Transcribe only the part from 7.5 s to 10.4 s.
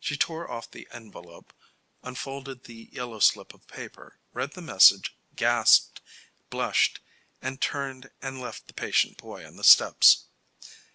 turned and left the patient boy on the steps.